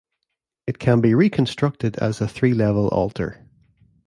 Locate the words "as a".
1.97-2.27